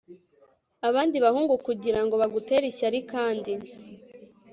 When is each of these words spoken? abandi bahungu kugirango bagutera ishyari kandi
abandi 0.87 1.17
bahungu 1.25 1.53
kugirango 1.65 2.13
bagutera 2.21 2.63
ishyari 2.71 2.99
kandi 3.11 3.51